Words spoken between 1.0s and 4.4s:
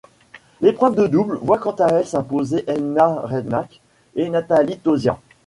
double voit quant à elle s'imposer Elna Reinach et